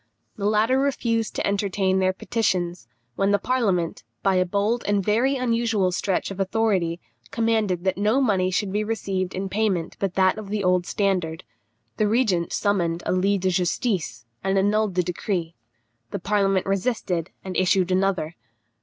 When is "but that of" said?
9.99-10.49